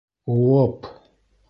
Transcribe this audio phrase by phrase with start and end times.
[0.35, 0.79] У-о-оп!